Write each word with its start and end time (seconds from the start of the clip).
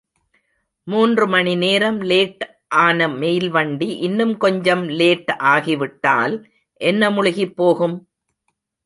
மூன்று 0.87 1.27
மணி 1.27 1.55
நேரம் 1.55 1.99
லேட் 2.01 2.45
ஆன 2.75 3.07
மெயில்வண்டி 3.07 3.89
இன்னும் 3.99 4.33
கொஞ்சம் 4.37 4.83
லேட் 4.89 5.31
ஆகிவிட்டால் 5.43 6.35
என்ன 6.81 7.11
முழுகிப்போகும்? 7.11 7.95